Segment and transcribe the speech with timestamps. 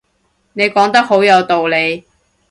[0.53, 2.05] 你講得好有道理